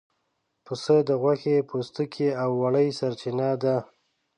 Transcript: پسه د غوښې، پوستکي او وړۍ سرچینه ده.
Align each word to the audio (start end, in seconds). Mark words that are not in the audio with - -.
پسه 0.65 0.95
د 1.07 1.09
غوښې، 1.21 1.57
پوستکي 1.69 2.29
او 2.41 2.49
وړۍ 2.61 2.87
سرچینه 2.99 3.49
ده. 3.63 3.75